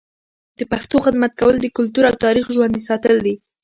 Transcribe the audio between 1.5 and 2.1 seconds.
د کلتور